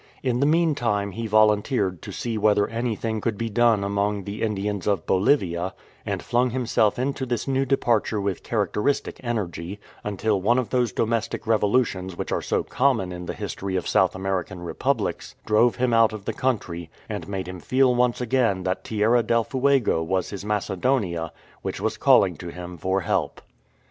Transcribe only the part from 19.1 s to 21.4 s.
del Fuego was his Macedonia